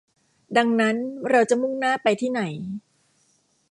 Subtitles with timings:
[0.57, 0.95] ดังนั้น
[1.29, 2.41] เราจะมุ่งหน้าไปที่ไหน